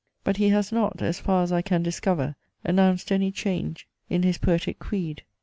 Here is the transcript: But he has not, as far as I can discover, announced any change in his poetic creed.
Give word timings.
But 0.23 0.37
he 0.37 0.49
has 0.49 0.71
not, 0.71 0.99
as 1.03 1.19
far 1.19 1.43
as 1.43 1.51
I 1.51 1.61
can 1.61 1.83
discover, 1.83 2.33
announced 2.63 3.11
any 3.11 3.31
change 3.31 3.87
in 4.09 4.23
his 4.23 4.39
poetic 4.39 4.79
creed. 4.79 5.21